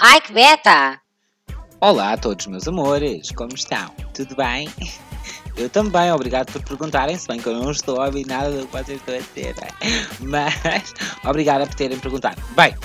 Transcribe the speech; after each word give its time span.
Ai 0.00 0.20
que 0.20 0.32
beta! 0.32 1.00
Olá 1.80 2.12
a 2.12 2.16
todos 2.16 2.46
meus 2.46 2.68
amores, 2.68 3.32
como 3.32 3.52
estão? 3.52 3.92
Tudo 4.14 4.36
bem? 4.36 4.68
Eu 5.58 5.68
também, 5.68 6.12
obrigado 6.12 6.52
por 6.52 6.62
perguntarem, 6.62 7.18
se 7.18 7.26
bem 7.26 7.40
que 7.40 7.48
eu 7.48 7.54
não 7.54 7.72
estou 7.72 8.00
a 8.00 8.06
ouvir 8.06 8.24
nada 8.24 8.48
do 8.48 8.64
que 8.64 8.72
vocês 8.72 9.00
estão 9.00 9.16
a 9.16 9.18
dizer, 9.18 9.56
mas 10.20 10.94
obrigado 11.24 11.66
por 11.66 11.74
terem 11.74 11.98
perguntado. 11.98 12.40
Bem, 12.54 12.76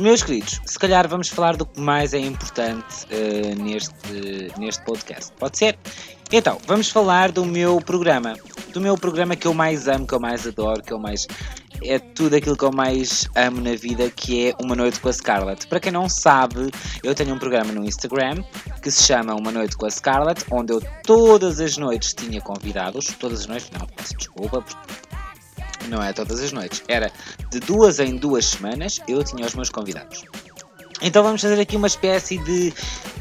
meus 0.00 0.22
queridos, 0.22 0.60
se 0.64 0.78
calhar 0.78 1.08
vamos 1.08 1.28
falar 1.28 1.56
do 1.56 1.64
que 1.64 1.80
mais 1.80 2.12
é 2.12 2.18
importante 2.18 3.06
uh, 3.06 3.62
neste, 3.62 4.52
neste 4.58 4.84
podcast. 4.84 5.32
Pode 5.38 5.56
ser? 5.56 5.78
Então, 6.32 6.58
vamos 6.66 6.90
falar 6.90 7.30
do 7.30 7.44
meu 7.44 7.80
programa. 7.80 8.34
Do 8.72 8.80
meu 8.80 8.98
programa 8.98 9.36
que 9.36 9.46
eu 9.46 9.54
mais 9.54 9.86
amo, 9.86 10.06
que 10.06 10.12
eu 10.12 10.20
mais 10.20 10.46
adoro, 10.46 10.82
que 10.82 10.92
eu 10.92 10.98
mais. 10.98 11.26
É 11.82 11.98
tudo 11.98 12.34
aquilo 12.34 12.56
que 12.56 12.64
eu 12.64 12.72
mais 12.72 13.28
amo 13.36 13.60
na 13.60 13.76
vida, 13.76 14.10
que 14.10 14.48
é 14.48 14.54
Uma 14.60 14.74
Noite 14.74 14.98
com 14.98 15.08
a 15.08 15.12
Scarlett. 15.12 15.66
Para 15.66 15.78
quem 15.78 15.92
não 15.92 16.08
sabe, 16.08 16.70
eu 17.02 17.14
tenho 17.14 17.34
um 17.34 17.38
programa 17.38 17.70
no 17.70 17.84
Instagram 17.84 18.42
que 18.82 18.90
se 18.90 19.04
chama 19.04 19.34
Uma 19.34 19.52
Noite 19.52 19.76
com 19.76 19.86
a 19.86 19.90
Scarlett, 19.90 20.44
onde 20.50 20.72
eu 20.72 20.82
todas 21.04 21.60
as 21.60 21.76
noites 21.76 22.12
tinha 22.14 22.40
convidados. 22.40 23.06
Todas 23.20 23.40
as 23.40 23.46
noites, 23.46 23.70
não, 23.70 23.86
peço 23.86 24.16
desculpa, 24.16 24.64
não 25.88 26.02
é 26.02 26.12
todas 26.12 26.40
as 26.40 26.52
noites. 26.52 26.82
Era 26.88 27.10
de 27.50 27.60
duas 27.60 27.98
em 27.98 28.16
duas 28.16 28.46
semanas 28.46 29.00
eu 29.08 29.22
tinha 29.22 29.46
os 29.46 29.54
meus 29.54 29.70
convidados. 29.70 30.24
Então 31.02 31.22
vamos 31.22 31.42
fazer 31.42 31.60
aqui 31.60 31.76
uma 31.76 31.86
espécie 31.86 32.38
de, 32.38 32.72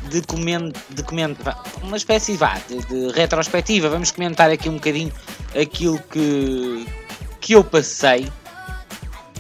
de, 0.10 0.22
coment, 0.22 0.72
de 0.90 1.04
coment, 1.04 1.36
uma 1.82 1.98
espécie 1.98 2.36
vá, 2.38 2.60
de, 2.70 2.78
de 2.86 3.12
retrospectiva. 3.14 3.90
Vamos 3.90 4.12
comentar 4.12 4.50
aqui 4.50 4.70
um 4.70 4.76
bocadinho 4.76 5.12
aquilo 5.60 6.00
que, 6.10 6.88
que 7.42 7.54
eu 7.54 7.64
passei 7.64 8.32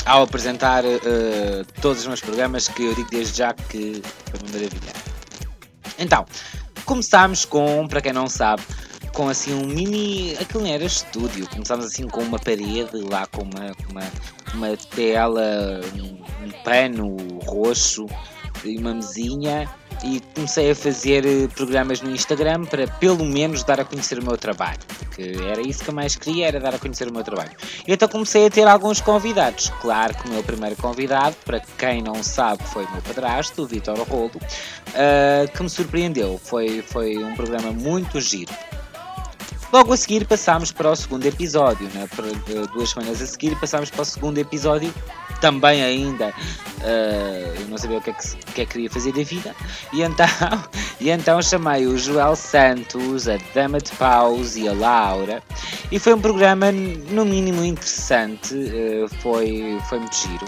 ao 0.05 0.23
apresentar 0.23 0.83
uh, 0.85 1.65
todos 1.81 2.01
os 2.01 2.07
meus 2.07 2.21
programas, 2.21 2.67
que 2.67 2.83
eu 2.83 2.93
digo 2.93 3.09
desde 3.09 3.37
já 3.37 3.53
que 3.53 4.01
foi 4.29 4.39
uma 4.41 4.51
maravilha. 4.51 4.93
Então, 5.97 6.25
começámos 6.85 7.45
com, 7.45 7.87
para 7.87 8.01
quem 8.01 8.13
não 8.13 8.27
sabe, 8.27 8.61
com 9.15 9.29
assim 9.29 9.53
um 9.53 9.65
mini. 9.65 10.35
Aquilo 10.39 10.67
era 10.67 10.83
estúdio, 10.83 11.49
começámos 11.49 11.85
assim 11.85 12.07
com 12.07 12.21
uma 12.21 12.37
parede 12.37 12.97
lá 12.97 13.25
com 13.25 13.43
uma, 13.43 13.71
uma, 13.89 14.11
uma 14.53 14.77
tela, 14.77 15.81
um, 15.95 16.45
um 16.45 16.51
pano 16.63 17.15
roxo 17.45 18.05
e 18.63 18.77
uma 18.77 18.93
mesinha 18.93 19.67
e 20.03 20.21
comecei 20.33 20.71
a 20.71 20.75
fazer 20.75 21.25
eh, 21.25 21.47
programas 21.47 22.01
no 22.01 22.11
Instagram 22.11 22.65
para 22.65 22.87
pelo 22.87 23.23
menos 23.23 23.63
dar 23.63 23.79
a 23.79 23.85
conhecer 23.85 24.19
o 24.19 24.23
meu 24.23 24.37
trabalho, 24.37 24.79
porque 24.99 25.37
era 25.49 25.61
isso 25.61 25.83
que 25.83 25.89
eu 25.89 25.93
mais 25.93 26.15
queria, 26.15 26.47
era 26.47 26.59
dar 26.59 26.75
a 26.75 26.79
conhecer 26.79 27.07
o 27.07 27.13
meu 27.13 27.23
trabalho. 27.23 27.51
E 27.87 27.93
então 27.93 28.07
comecei 28.07 28.45
a 28.45 28.49
ter 28.49 28.67
alguns 28.67 28.99
convidados. 28.99 29.71
Claro 29.81 30.13
que 30.15 30.27
o 30.27 30.31
meu 30.31 30.43
primeiro 30.43 30.75
convidado, 30.75 31.35
para 31.45 31.61
quem 31.77 32.01
não 32.01 32.21
sabe, 32.21 32.63
foi 32.63 32.83
o 32.85 32.91
meu 32.91 33.01
padrasto, 33.01 33.63
o 33.63 33.65
Vitor 33.65 33.97
Roldo, 34.07 34.37
uh, 34.37 35.51
que 35.51 35.63
me 35.63 35.69
surpreendeu. 35.69 36.39
Foi, 36.43 36.81
foi 36.81 37.17
um 37.17 37.33
programa 37.35 37.71
muito 37.71 38.19
giro. 38.19 38.51
Logo 39.75 39.91
a 39.91 39.97
seguir 39.97 40.25
passámos 40.25 40.71
para 40.71 40.89
o 40.89 40.95
segundo 40.95 41.25
episódio, 41.25 41.89
né? 41.93 42.07
Para, 42.15 42.27
uh, 42.27 42.67
duas 42.71 42.91
semanas 42.91 43.21
a 43.21 43.25
seguir 43.25 43.59
passámos 43.59 43.89
para 43.89 44.03
o 44.03 44.05
segundo 44.05 44.37
episódio, 44.37 44.89
também 45.41 45.83
ainda 45.83 46.29
uh, 46.29 47.67
não 47.67 47.77
sabia 47.77 47.97
o 47.97 48.01
que, 48.01 48.09
é 48.09 48.13
que, 48.13 48.37
que, 48.53 48.61
é 48.61 48.65
que 48.65 48.71
queria 48.71 48.89
fazer 48.89 49.11
da 49.11 49.21
vida, 49.23 49.53
e 49.91 50.01
então, 50.01 50.25
e 51.01 51.09
então 51.09 51.41
chamei 51.41 51.87
o 51.87 51.97
Joel 51.97 52.37
Santos, 52.37 53.27
a 53.27 53.35
Dama 53.53 53.79
de 53.79 53.91
Paus 53.97 54.55
e 54.55 54.65
a 54.65 54.71
Laura, 54.71 55.43
e 55.91 55.99
foi 55.99 56.13
um 56.13 56.21
programa 56.21 56.71
no 56.71 57.25
mínimo 57.25 57.61
interessante, 57.61 58.55
uh, 58.55 59.09
foi, 59.21 59.77
foi 59.89 59.99
muito 59.99 60.15
giro 60.15 60.45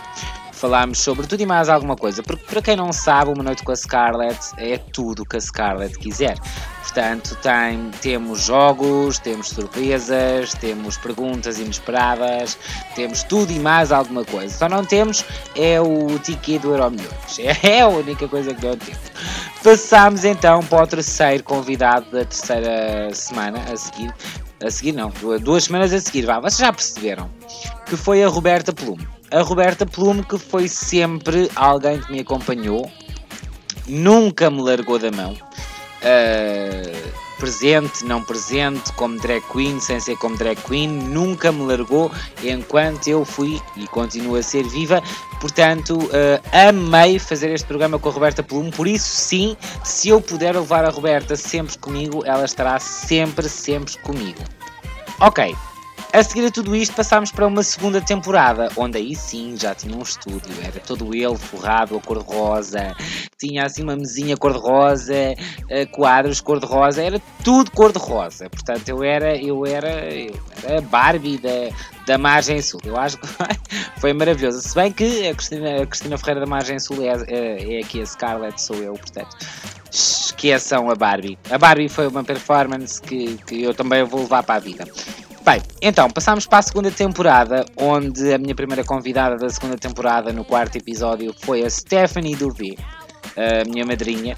falámos 0.57 0.99
sobre 0.99 1.27
tudo 1.27 1.41
e 1.41 1.45
mais 1.45 1.69
alguma 1.69 1.95
coisa, 1.95 2.21
porque 2.23 2.43
para 2.43 2.61
quem 2.61 2.75
não 2.75 2.91
sabe, 2.91 3.31
Uma 3.31 3.43
Noite 3.43 3.63
com 3.63 3.71
a 3.71 3.75
Scarlett 3.75 4.39
é 4.57 4.77
tudo 4.77 5.21
o 5.21 5.25
que 5.25 5.37
a 5.37 5.39
Scarlett 5.41 5.97
quiser. 5.97 6.37
Portanto, 6.81 7.37
tem, 7.43 7.91
temos 8.01 8.43
jogos, 8.43 9.19
temos 9.19 9.49
surpresas, 9.49 10.53
temos 10.53 10.97
perguntas 10.97 11.59
inesperadas, 11.59 12.57
temos 12.95 13.23
tudo 13.23 13.51
e 13.51 13.59
mais 13.59 13.91
alguma 13.91 14.25
coisa. 14.25 14.57
Só 14.57 14.67
não 14.67 14.83
temos 14.83 15.23
é 15.55 15.79
o 15.79 16.17
ticket 16.19 16.61
do 16.61 16.71
Euro 16.71 16.91
Milhões. 16.91 17.37
É 17.67 17.81
a 17.81 17.87
única 17.87 18.27
coisa 18.27 18.53
que 18.53 18.65
não 18.65 18.75
temos. 18.77 19.11
Passamos 19.63 20.23
então 20.23 20.61
para 20.63 20.83
o 20.83 20.87
terceiro 20.87 21.43
convidado 21.43 22.09
da 22.09 22.25
terceira 22.25 23.13
semana 23.13 23.59
a 23.71 23.75
seguir. 23.75 24.13
A 24.63 24.71
seguir 24.71 24.93
não, 24.93 25.11
duas 25.41 25.65
semanas 25.65 25.93
a 25.93 25.99
seguir, 25.99 26.25
vá, 26.25 26.39
vocês 26.39 26.57
já 26.57 26.73
perceberam. 26.73 27.29
Que 27.85 27.95
foi 27.95 28.23
a 28.23 28.27
Roberta 28.27 28.73
Plume 28.73 29.16
a 29.31 29.41
Roberta 29.41 29.85
Plume, 29.85 30.23
que 30.23 30.37
foi 30.37 30.67
sempre 30.67 31.49
alguém 31.55 31.99
que 31.99 32.11
me 32.11 32.19
acompanhou, 32.19 32.89
nunca 33.87 34.49
me 34.49 34.61
largou 34.61 34.97
da 34.97 35.11
mão. 35.11 35.33
Uh, 35.33 37.27
presente, 37.37 38.03
não 38.03 38.23
presente, 38.23 38.91
como 38.93 39.19
drag 39.19 39.43
queen, 39.51 39.79
sem 39.79 39.99
ser 39.99 40.17
como 40.17 40.37
drag 40.37 40.59
queen, 40.61 40.87
nunca 40.87 41.51
me 41.51 41.65
largou 41.65 42.11
enquanto 42.43 43.07
eu 43.07 43.23
fui 43.23 43.61
e 43.75 43.87
continuo 43.87 44.35
a 44.35 44.43
ser 44.43 44.63
viva. 44.63 45.01
Portanto, 45.39 45.97
uh, 45.97 46.69
amei 46.69 47.19
fazer 47.19 47.51
este 47.51 47.67
programa 47.67 47.99
com 47.99 48.09
a 48.09 48.11
Roberta 48.11 48.41
Plume. 48.41 48.71
Por 48.71 48.87
isso, 48.87 49.09
sim, 49.09 49.55
se 49.83 50.09
eu 50.09 50.21
puder 50.21 50.55
levar 50.55 50.85
a 50.85 50.89
Roberta 50.89 51.35
sempre 51.35 51.77
comigo, 51.77 52.23
ela 52.25 52.45
estará 52.45 52.79
sempre, 52.79 53.47
sempre 53.47 53.97
comigo. 53.99 54.41
Ok, 55.19 55.55
a 56.13 56.23
seguir 56.23 56.45
a 56.45 56.51
tudo 56.51 56.75
isto, 56.75 56.95
passámos 56.95 57.31
para 57.31 57.45
uma 57.45 57.61
segunda 57.63 58.01
temporada, 58.01 58.69
onde 58.77 58.97
aí 58.97 59.15
sim 59.15 59.55
já 59.57 59.75
tinha 59.75 59.95
um 59.95 60.01
estúdio, 60.01 60.53
era 60.63 60.79
todo 60.79 61.13
ele 61.13 61.37
forrado 61.37 61.97
a 61.97 62.01
cor-de-rosa, 62.01 62.95
tinha 63.37 63.65
assim 63.65 63.83
uma 63.83 63.95
mesinha 63.95 64.37
cor-de-rosa, 64.37 65.13
eh, 65.69 65.85
quadros 65.91 66.41
cor-de-rosa, 66.41 67.03
era 67.03 67.21
tudo 67.43 67.71
cor-de-rosa. 67.71 68.49
Portanto, 68.49 68.87
eu 68.87 69.03
era, 69.03 69.35
eu 69.37 69.65
era, 69.65 70.13
eu 70.13 70.33
era 70.63 70.81
Barbie 70.81 71.37
da, 71.37 71.75
da 72.05 72.17
Margem 72.17 72.61
Sul. 72.61 72.79
Eu 72.83 72.97
acho 72.97 73.17
que 73.17 73.27
foi 73.99 74.13
maravilhoso. 74.13 74.61
Se 74.61 74.73
bem 74.73 74.91
que 74.91 75.27
a 75.27 75.35
Cristina, 75.35 75.83
a 75.83 75.85
Cristina 75.85 76.17
Ferreira 76.17 76.39
da 76.39 76.47
Margem 76.47 76.79
Sul 76.79 77.03
é, 77.03 77.09
é, 77.27 77.75
é 77.75 77.79
aqui 77.81 78.01
a 78.01 78.05
Scarlett, 78.05 78.61
sou 78.61 78.77
eu, 78.77 78.93
portanto 78.93 79.35
esqueçam 79.91 80.89
a 80.89 80.95
Barbie. 80.95 81.37
A 81.49 81.57
Barbie 81.57 81.89
foi 81.89 82.07
uma 82.07 82.23
performance 82.23 83.01
que, 83.01 83.37
que 83.45 83.63
eu 83.63 83.73
também 83.73 84.03
vou 84.03 84.21
levar 84.21 84.43
para 84.43 84.55
a 84.55 84.59
vida. 84.59 84.85
Bem, 85.47 85.61
então, 85.81 86.09
passámos 86.09 86.45
para 86.45 86.57
a 86.57 86.61
segunda 86.61 86.91
temporada, 86.91 87.65
onde 87.77 88.33
a 88.33 88.37
minha 88.37 88.53
primeira 88.53 88.83
convidada 88.83 89.37
da 89.37 89.47
segunda 89.47 89.77
temporada, 89.77 90.33
no 90.33 90.43
quarto 90.43 90.77
episódio, 90.77 91.33
foi 91.39 91.63
a 91.63 91.69
Stephanie 91.69 92.35
Duvet, 92.35 92.77
a 93.37 93.63
minha 93.63 93.85
madrinha, 93.85 94.35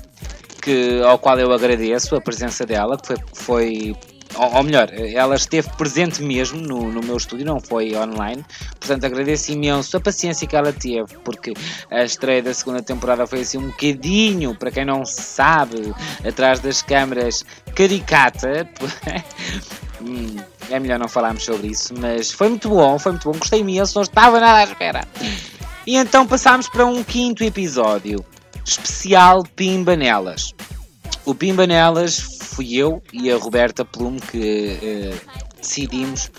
que, 0.62 1.02
ao 1.02 1.18
qual 1.18 1.40
eu 1.40 1.52
agradeço 1.52 2.16
a 2.16 2.22
presença 2.22 2.64
dela, 2.64 2.96
que 2.96 3.08
foi, 3.08 3.18
foi 3.34 3.96
ou, 4.36 4.62
melhor, 4.62 4.88
ela 4.94 5.36
esteve 5.36 5.68
presente 5.72 6.22
mesmo 6.22 6.62
no, 6.62 6.92
no 6.92 7.02
meu 7.02 7.18
estúdio, 7.18 7.44
não 7.44 7.60
foi 7.60 7.96
online. 7.96 8.46
Portanto, 8.80 9.04
agradeço 9.06 9.52
imenso 9.52 9.98
a 9.98 10.00
paciência 10.00 10.48
que 10.48 10.56
ela 10.56 10.72
teve, 10.72 11.18
porque 11.26 11.56
a 11.90 12.04
estreia 12.04 12.44
da 12.44 12.54
segunda 12.54 12.84
temporada 12.84 13.26
foi 13.26 13.42
assim 13.42 13.58
um 13.58 13.70
bocadinho, 13.70 14.54
para 14.54 14.70
quem 14.70 14.86
não 14.86 15.04
sabe, 15.04 15.92
atrás 16.24 16.60
das 16.60 16.84
câmaras, 16.84 17.44
caricata. 17.74 18.70
é 20.70 20.80
melhor 20.80 21.00
não 21.00 21.08
falarmos 21.08 21.44
sobre 21.44 21.68
isso, 21.68 21.94
mas 21.98 22.32
foi 22.32 22.50
muito 22.50 22.70
bom, 22.70 22.98
foi 23.00 23.14
muito 23.14 23.32
bom, 23.32 23.38
gostei 23.38 23.62
imenso, 23.62 23.96
não 23.96 24.04
estava 24.04 24.40
nada 24.40 24.60
à 24.60 24.64
espera. 24.64 25.08
E 25.86 25.96
então 25.96 26.28
passámos 26.28 26.68
para 26.68 26.86
um 26.86 27.04
quinto 27.04 27.44
episódio, 27.44 28.24
especial 28.66 29.44
Pimba 29.56 29.96
Nelas. 29.96 30.54
O 31.26 31.34
Pimba 31.34 31.66
Nelas 31.66 32.20
fui 32.42 32.76
eu 32.76 33.02
e 33.14 33.32
a 33.32 33.38
Roberta 33.38 33.84
Plume 33.86 34.20
que 34.20 34.78
uh, 34.82 35.58
decidimos 35.60 36.32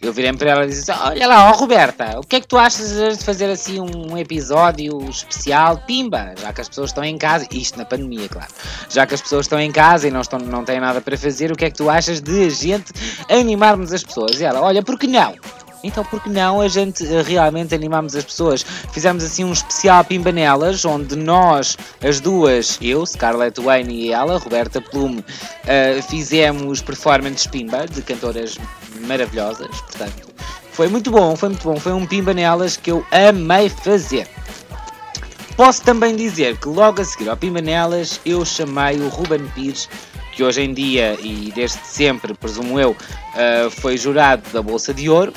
eu 0.00 0.12
virei 0.12 0.32
para 0.32 0.50
ela 0.50 0.64
e 0.64 0.68
disse: 0.68 0.90
Olha 0.92 1.26
lá, 1.26 1.50
ó 1.50 1.56
Roberta, 1.56 2.18
o 2.18 2.22
que 2.22 2.36
é 2.36 2.40
que 2.40 2.46
tu 2.46 2.56
achas 2.56 3.18
de 3.18 3.24
fazer 3.24 3.50
assim 3.50 3.80
um 3.80 4.16
episódio 4.16 4.98
especial? 5.08 5.78
Pimba! 5.86 6.34
Já 6.40 6.52
que 6.52 6.60
as 6.60 6.68
pessoas 6.68 6.90
estão 6.90 7.04
em 7.04 7.18
casa, 7.18 7.46
isto 7.50 7.76
na 7.76 7.84
pandemia, 7.84 8.28
claro. 8.28 8.52
Já 8.88 9.06
que 9.06 9.14
as 9.14 9.20
pessoas 9.20 9.46
estão 9.46 9.58
em 9.58 9.72
casa 9.72 10.06
e 10.06 10.10
não, 10.10 10.20
estão, 10.20 10.38
não 10.38 10.64
têm 10.64 10.78
nada 10.78 11.00
para 11.00 11.16
fazer, 11.16 11.50
o 11.50 11.56
que 11.56 11.64
é 11.64 11.70
que 11.70 11.76
tu 11.76 11.90
achas 11.90 12.20
de 12.20 12.46
a 12.46 12.50
gente 12.50 12.92
animarmos 13.28 13.92
as 13.92 14.04
pessoas? 14.04 14.40
E 14.40 14.44
ela: 14.44 14.60
Olha, 14.60 14.82
por 14.82 14.98
que 14.98 15.08
não? 15.08 15.34
Então, 15.82 16.04
por 16.04 16.22
que 16.22 16.28
não 16.28 16.60
a 16.60 16.68
gente 16.68 17.06
eh, 17.06 17.22
realmente 17.22 17.74
animamos 17.74 18.16
as 18.16 18.24
pessoas? 18.24 18.64
Fizemos 18.92 19.22
assim 19.22 19.44
um 19.44 19.52
especial 19.52 20.04
Pimbanelas, 20.04 20.84
onde 20.84 21.14
nós, 21.14 21.76
as 22.02 22.20
duas, 22.20 22.78
eu, 22.82 23.06
Scarlett 23.06 23.60
Wayne 23.60 23.94
e 23.94 24.12
ela, 24.12 24.38
Roberta 24.38 24.80
Plume, 24.80 25.20
uh, 25.20 26.02
fizemos 26.08 26.80
performances 26.80 27.46
Pimba 27.46 27.86
de 27.86 28.02
cantoras 28.02 28.58
maravilhosas. 29.06 29.68
Portanto, 29.68 30.28
foi 30.72 30.88
muito 30.88 31.10
bom, 31.10 31.36
foi 31.36 31.50
muito 31.50 31.62
bom. 31.62 31.76
Foi 31.76 31.92
um 31.92 32.06
Pimbanelas 32.06 32.76
que 32.76 32.90
eu 32.90 33.06
amei 33.12 33.68
fazer. 33.68 34.26
Posso 35.56 35.82
também 35.82 36.14
dizer 36.16 36.56
que 36.56 36.68
logo 36.68 37.00
a 37.00 37.04
seguir 37.04 37.28
ao 37.28 37.36
Pimbanelas 37.36 38.20
eu 38.24 38.44
chamei 38.44 38.96
o 39.00 39.08
Ruben 39.08 39.46
Pires 39.54 39.88
que 40.38 40.44
hoje 40.44 40.62
em 40.62 40.72
dia 40.72 41.18
e 41.20 41.50
desde 41.52 41.84
sempre, 41.84 42.32
presumo 42.32 42.78
eu, 42.78 42.92
uh, 42.92 43.68
foi 43.68 43.98
jurado 43.98 44.48
da 44.52 44.62
Bolsa 44.62 44.94
de 44.94 45.10
Ouro 45.10 45.32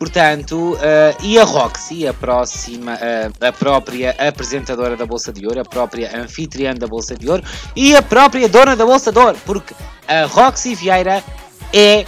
Portanto, 0.00 0.72
uh, 0.72 1.22
e 1.22 1.38
a 1.38 1.44
Roxy, 1.44 2.08
a 2.08 2.14
próxima, 2.14 2.94
uh, 2.94 3.46
a 3.46 3.52
própria 3.52 4.16
apresentadora 4.18 4.96
da 4.96 5.04
Bolsa 5.04 5.30
de 5.30 5.46
Ouro, 5.46 5.60
a 5.60 5.64
própria 5.64 6.18
anfitriã 6.18 6.74
da 6.74 6.86
Bolsa 6.86 7.14
de 7.14 7.28
Ouro 7.28 7.44
e 7.76 7.94
a 7.94 8.00
própria 8.00 8.48
dona 8.48 8.74
da 8.74 8.86
Bolsa 8.86 9.12
de 9.12 9.18
Ouro, 9.18 9.36
porque 9.44 9.74
a 10.08 10.24
Roxy 10.24 10.74
Vieira 10.74 11.22
é 11.70 12.06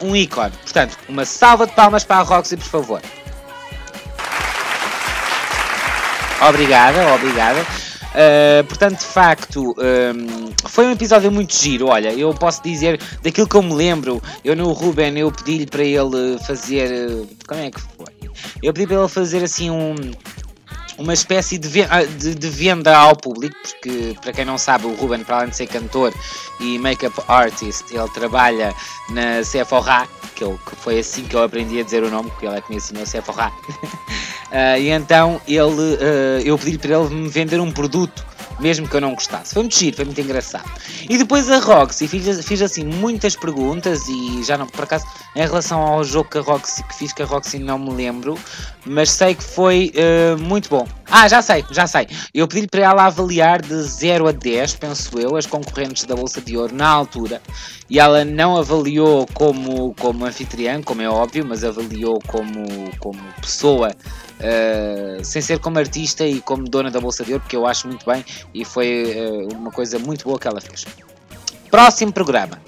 um 0.00 0.14
ícone. 0.14 0.52
Portanto, 0.62 0.96
uma 1.08 1.24
salva 1.24 1.66
de 1.66 1.72
palmas 1.72 2.04
para 2.04 2.20
a 2.20 2.22
Roxy, 2.22 2.56
por 2.56 2.66
favor. 2.66 3.02
Obrigada, 6.48 7.14
obrigada. 7.14 7.66
Uh, 8.14 8.62
portanto, 8.64 9.00
de 9.00 9.06
facto, 9.06 9.74
um, 9.76 10.68
foi 10.68 10.86
um 10.86 10.92
episódio 10.92 11.32
muito 11.32 11.54
giro. 11.54 11.88
Olha, 11.88 12.12
eu 12.12 12.32
posso 12.32 12.62
dizer 12.62 13.00
daquilo 13.22 13.48
que 13.48 13.56
eu 13.56 13.62
me 13.62 13.74
lembro. 13.74 14.22
Eu 14.44 14.54
no 14.54 14.72
Ruben, 14.72 15.18
eu 15.18 15.32
pedi-lhe 15.32 15.66
para 15.66 15.82
ele 15.82 16.38
fazer. 16.46 17.26
Como 17.46 17.60
é 17.60 17.70
que 17.70 17.80
foi? 17.80 18.30
Eu 18.62 18.72
pedi 18.72 18.86
para 18.86 18.98
ele 18.98 19.08
fazer 19.08 19.42
assim 19.42 19.70
um 19.70 19.94
uma 20.98 21.12
espécie 21.12 21.58
de, 21.58 21.68
de, 22.18 22.34
de, 22.34 22.48
venda 22.48 22.96
ao 22.96 23.16
público, 23.16 23.56
porque 23.62 24.16
para 24.20 24.32
quem 24.32 24.44
não 24.44 24.58
sabe, 24.58 24.86
o 24.86 24.94
Ruben, 24.94 25.24
para 25.24 25.38
além 25.38 25.50
de 25.50 25.56
ser 25.56 25.66
cantor 25.66 26.12
e 26.60 26.78
make-up 26.78 27.20
artist, 27.28 27.84
ele 27.90 28.08
trabalha 28.10 28.74
na 29.10 29.42
Sephora, 29.42 30.06
que, 30.34 30.44
eu, 30.44 30.58
que 30.68 30.76
foi 30.76 30.98
assim 30.98 31.24
que 31.24 31.34
eu 31.34 31.42
aprendi 31.42 31.80
a 31.80 31.82
dizer 31.82 32.02
o 32.02 32.10
nome, 32.10 32.30
porque 32.30 32.46
ele 32.46 32.56
é 32.56 32.60
que 32.60 32.70
me 32.70 32.76
ensinou 32.76 33.04
Sephora. 33.06 33.48
uh, 33.48 34.78
e 34.78 34.88
então 34.90 35.40
ele, 35.46 35.62
uh, 35.62 36.40
eu 36.44 36.58
pedi 36.58 36.78
para 36.78 36.98
ele 36.98 37.14
me 37.14 37.28
vender 37.28 37.60
um 37.60 37.72
produto 37.72 38.24
mesmo 38.60 38.88
que 38.88 38.96
eu 38.96 39.00
não 39.00 39.14
gostasse. 39.14 39.54
Foi 39.54 39.62
muito 39.62 39.76
giro, 39.76 39.96
foi 39.96 40.04
muito 40.04 40.20
engraçado. 40.20 40.70
E 41.08 41.18
depois 41.18 41.50
a 41.50 41.58
Roxy, 41.58 42.08
fiz, 42.08 42.44
fiz 42.44 42.62
assim 42.62 42.84
muitas 42.84 43.36
perguntas 43.36 44.08
e 44.08 44.42
já 44.44 44.56
não, 44.56 44.66
por 44.66 44.84
acaso, 44.84 45.04
em 45.34 45.40
relação 45.40 45.80
ao 45.80 46.04
jogo 46.04 46.30
que, 46.30 46.38
a 46.38 46.40
Roxy, 46.40 46.82
que 46.84 46.94
fiz 46.94 47.12
com 47.12 47.22
a 47.22 47.26
Roxy 47.26 47.58
não 47.58 47.78
me 47.78 47.92
lembro, 47.92 48.38
mas 48.86 49.10
sei 49.10 49.34
que 49.34 49.44
foi 49.44 49.92
uh, 49.94 50.40
muito 50.40 50.68
bom. 50.68 50.86
Ah, 51.10 51.28
já 51.28 51.42
sei, 51.42 51.64
já 51.70 51.86
sei. 51.86 52.08
Eu 52.32 52.48
pedi 52.48 52.66
para 52.66 52.82
ela 52.82 53.06
avaliar 53.06 53.60
de 53.60 53.82
0 53.82 54.28
a 54.28 54.32
10, 54.32 54.74
penso 54.76 55.18
eu, 55.18 55.36
as 55.36 55.46
concorrentes 55.46 56.04
da 56.04 56.14
Bolsa 56.14 56.40
de 56.40 56.56
Ouro 56.56 56.74
na 56.74 56.88
altura. 56.88 57.40
E 57.88 57.98
ela 57.98 58.24
não 58.24 58.56
avaliou 58.56 59.26
como, 59.34 59.94
como 59.94 60.24
anfitriã, 60.24 60.82
como 60.82 61.02
é 61.02 61.08
óbvio, 61.08 61.44
mas 61.44 61.62
avaliou 61.62 62.18
como, 62.26 62.64
como 62.98 63.20
pessoa 63.40 63.94
Uh, 64.34 65.24
sem 65.24 65.40
ser 65.40 65.58
como 65.58 65.78
artista 65.78 66.26
e 66.26 66.40
como 66.40 66.68
dona 66.68 66.90
da 66.90 67.00
Bolsa 67.00 67.24
de 67.24 67.32
Ouro, 67.32 67.42
porque 67.42 67.56
eu 67.56 67.66
acho 67.66 67.86
muito 67.86 68.04
bem 68.04 68.24
e 68.52 68.64
foi 68.64 69.14
uh, 69.16 69.56
uma 69.56 69.70
coisa 69.70 69.98
muito 69.98 70.24
boa 70.24 70.38
que 70.38 70.48
ela 70.48 70.60
fez. 70.60 70.84
Próximo 71.70 72.12
programa. 72.12 72.60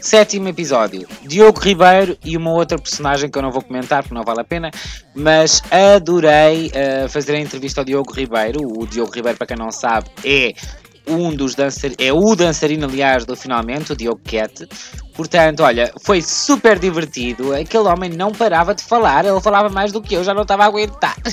Sétimo 0.00 0.48
episódio. 0.48 1.08
Diogo 1.22 1.58
Ribeiro 1.58 2.16
e 2.24 2.36
uma 2.36 2.52
outra 2.52 2.78
personagem 2.78 3.30
que 3.30 3.36
eu 3.36 3.42
não 3.42 3.50
vou 3.50 3.62
comentar 3.62 4.02
porque 4.02 4.14
não 4.14 4.22
vale 4.22 4.40
a 4.40 4.44
pena, 4.44 4.70
mas 5.14 5.62
adorei 5.70 6.68
uh, 6.68 7.08
fazer 7.08 7.34
a 7.34 7.40
entrevista 7.40 7.80
ao 7.80 7.84
Diogo 7.84 8.12
Ribeiro. 8.12 8.60
O 8.62 8.86
Diogo 8.86 9.12
Ribeiro, 9.12 9.36
para 9.36 9.48
quem 9.48 9.56
não 9.56 9.72
sabe, 9.72 10.08
é 10.24 10.54
um 11.08 11.34
dos 11.34 11.54
dançarinos, 11.54 11.96
é 11.98 12.12
o 12.12 12.34
dançarino, 12.34 12.86
aliás, 12.86 13.24
do 13.24 13.36
Finalmente, 13.36 13.92
o 13.92 13.96
Diogo 13.96 14.20
Cat. 14.24 14.68
Portanto, 15.14 15.62
olha, 15.62 15.90
foi 16.04 16.20
super 16.20 16.78
divertido. 16.78 17.54
Aquele 17.54 17.88
homem 17.88 18.10
não 18.10 18.32
parava 18.32 18.74
de 18.74 18.82
falar, 18.82 19.24
ele 19.24 19.40
falava 19.40 19.68
mais 19.68 19.90
do 19.90 20.02
que 20.02 20.14
eu, 20.14 20.22
já 20.22 20.34
não 20.34 20.42
estava 20.42 20.64
a 20.64 20.66
aguentar. 20.66 21.16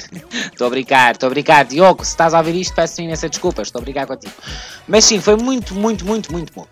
Estou 0.53 0.67
a 0.67 0.69
brincar, 0.69 1.13
estou 1.13 1.27
a 1.27 1.29
brincar. 1.31 1.65
Diogo, 1.65 2.05
se 2.05 2.11
estás 2.11 2.33
a 2.33 2.37
ouvir 2.37 2.55
isto, 2.55 2.75
peço 2.75 3.01
imensa 3.01 3.27
desculpa, 3.27 3.63
estou 3.63 3.79
a 3.79 3.83
brincar 3.83 4.05
contigo. 4.05 4.33
Mas 4.87 5.03
sim, 5.03 5.19
foi 5.19 5.35
muito, 5.35 5.73
muito, 5.73 6.05
muito, 6.05 6.31
muito 6.31 6.53
bom. 6.53 6.65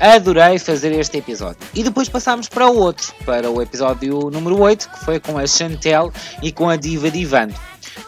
Adorei 0.00 0.58
fazer 0.58 0.92
este 0.92 1.18
episódio. 1.18 1.58
E 1.74 1.84
depois 1.84 2.08
passámos 2.08 2.48
para 2.48 2.66
o 2.66 2.76
outro, 2.76 3.14
para 3.24 3.50
o 3.50 3.60
episódio 3.60 4.30
número 4.30 4.58
8, 4.58 4.90
que 4.90 5.04
foi 5.04 5.20
com 5.20 5.38
a 5.38 5.46
Chantel 5.46 6.10
e 6.42 6.50
com 6.50 6.68
a 6.68 6.76
Diva 6.76 7.10
Divando. 7.10 7.54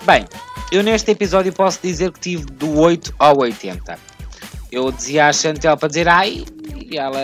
Bem, 0.04 0.24
eu 0.72 0.82
neste 0.82 1.10
episódio 1.10 1.52
posso 1.52 1.78
dizer 1.82 2.10
que 2.10 2.20
tive 2.20 2.46
do 2.46 2.78
8 2.80 3.14
ao 3.18 3.38
80 3.38 4.17
eu 4.70 4.90
dizia 4.92 5.28
à 5.28 5.32
Chantel 5.32 5.76
para 5.76 5.88
dizer 5.88 6.08
ai 6.08 6.44
e 6.90 6.96
ela 6.96 7.18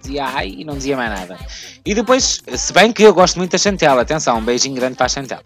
dizia 0.00 0.24
ai 0.24 0.54
e 0.58 0.64
não 0.64 0.74
dizia 0.74 0.96
mais 0.96 1.10
nada. 1.10 1.38
E 1.84 1.94
depois, 1.94 2.42
se 2.54 2.72
bem 2.72 2.92
que 2.92 3.02
eu 3.02 3.14
gosto 3.14 3.36
muito 3.38 3.52
da 3.52 3.58
Chantel, 3.58 3.98
atenção, 3.98 4.38
um 4.38 4.42
beijinho 4.42 4.74
grande 4.74 4.96
para 4.96 5.06
a 5.06 5.08
Chantel. 5.08 5.40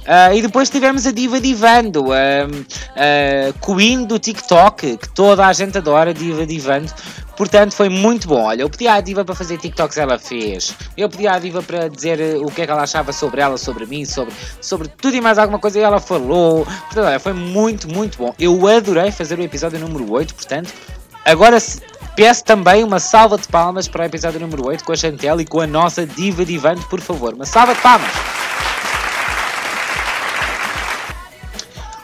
Uh, 0.00 0.34
e 0.34 0.42
depois 0.42 0.70
tivemos 0.70 1.06
a 1.06 1.12
Diva 1.12 1.40
Divando, 1.40 2.12
a, 2.12 2.16
a 2.96 3.52
Queen 3.64 4.04
do 4.04 4.18
TikTok, 4.18 4.96
que 4.96 5.08
toda 5.10 5.46
a 5.46 5.52
gente 5.52 5.76
adora, 5.76 6.14
Diva 6.14 6.46
Divando. 6.46 6.92
Portanto, 7.40 7.72
foi 7.72 7.88
muito 7.88 8.28
bom. 8.28 8.44
Olha, 8.44 8.60
eu 8.60 8.68
pedi 8.68 8.86
à 8.86 9.00
Diva 9.00 9.24
para 9.24 9.34
fazer 9.34 9.56
TikToks, 9.56 9.96
ela 9.96 10.18
fez. 10.18 10.74
Eu 10.94 11.08
pedi 11.08 11.26
à 11.26 11.38
Diva 11.38 11.62
para 11.62 11.88
dizer 11.88 12.20
eh, 12.20 12.36
o 12.36 12.50
que 12.50 12.60
é 12.60 12.66
que 12.66 12.70
ela 12.70 12.82
achava 12.82 13.14
sobre 13.14 13.40
ela, 13.40 13.56
sobre 13.56 13.86
mim, 13.86 14.04
sobre, 14.04 14.34
sobre 14.60 14.88
tudo 14.88 15.16
e 15.16 15.22
mais 15.22 15.38
alguma 15.38 15.58
coisa 15.58 15.78
e 15.78 15.82
ela 15.82 15.98
falou. 15.98 16.66
Portanto, 16.66 17.06
olha, 17.06 17.18
foi 17.18 17.32
muito, 17.32 17.88
muito 17.88 18.18
bom. 18.18 18.34
Eu 18.38 18.66
adorei 18.66 19.10
fazer 19.10 19.38
o 19.38 19.42
episódio 19.42 19.78
número 19.78 20.12
8, 20.12 20.34
portanto, 20.34 20.70
agora 21.24 21.56
peço 22.14 22.44
também 22.44 22.84
uma 22.84 23.00
salva 23.00 23.38
de 23.38 23.48
palmas 23.48 23.88
para 23.88 24.02
o 24.02 24.04
episódio 24.04 24.38
número 24.38 24.66
8 24.66 24.84
com 24.84 24.92
a 24.92 24.96
Chantel 24.96 25.40
e 25.40 25.46
com 25.46 25.62
a 25.62 25.66
nossa 25.66 26.04
Diva 26.04 26.44
Divante, 26.44 26.84
por 26.90 27.00
favor. 27.00 27.32
Uma 27.32 27.46
salva 27.46 27.74
de 27.74 27.80
palmas! 27.80 28.39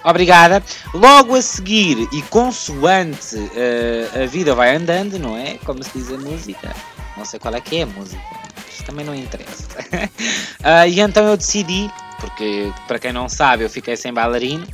Obrigada. 0.06 0.62
Logo 0.94 1.34
a 1.34 1.42
seguir, 1.42 2.08
e 2.12 2.22
consoante 2.22 3.34
uh, 3.36 4.22
a 4.22 4.26
vida 4.26 4.54
vai 4.54 4.76
andando, 4.76 5.18
não 5.18 5.36
é? 5.36 5.58
Como 5.64 5.82
se 5.82 5.90
diz 5.92 6.12
a 6.12 6.16
música. 6.16 6.72
Não 7.16 7.24
sei 7.24 7.40
qual 7.40 7.52
é 7.56 7.60
que 7.60 7.78
é 7.78 7.82
a 7.82 7.86
música. 7.86 8.22
Isto 8.70 8.84
também 8.84 9.04
não 9.04 9.12
interessa. 9.12 9.66
uh, 9.80 10.86
e 10.88 11.00
então 11.00 11.26
eu 11.26 11.36
decidi, 11.36 11.90
porque 12.20 12.72
para 12.86 13.00
quem 13.00 13.12
não 13.12 13.28
sabe, 13.28 13.64
eu 13.64 13.70
fiquei 13.70 13.96
sem 13.96 14.12
bailarino, 14.12 14.64